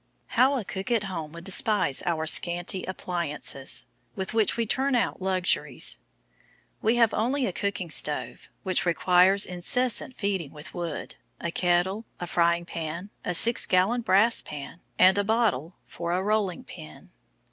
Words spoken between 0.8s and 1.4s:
at home